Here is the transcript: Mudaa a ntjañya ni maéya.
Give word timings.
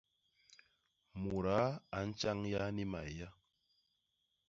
Mudaa 1.21 1.69
a 1.95 1.99
ntjañya 2.07 2.61
ni 2.75 2.83
maéya. 2.91 3.29